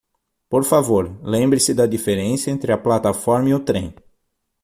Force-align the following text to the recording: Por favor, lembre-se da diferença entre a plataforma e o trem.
Por 0.49 0.63
favor, 0.65 1.19
lembre-se 1.21 1.75
da 1.75 1.85
diferença 1.85 2.49
entre 2.49 2.71
a 2.73 2.77
plataforma 2.79 3.49
e 3.49 3.53
o 3.53 3.59
trem. 3.59 3.93